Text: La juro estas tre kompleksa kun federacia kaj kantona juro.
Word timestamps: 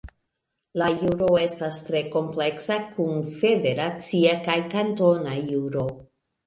La 0.81 0.87
juro 1.01 1.27
estas 1.41 1.83
tre 1.89 2.01
kompleksa 2.17 2.79
kun 2.97 3.23
federacia 3.37 4.35
kaj 4.51 4.59
kantona 4.77 5.41
juro. 5.55 5.91